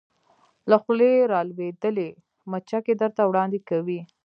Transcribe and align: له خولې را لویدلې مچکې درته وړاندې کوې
له 0.69 0.77
خولې 0.83 1.11
را 1.31 1.39
لویدلې 1.49 2.09
مچکې 2.51 2.93
درته 3.01 3.21
وړاندې 3.29 3.59
کوې 3.69 3.99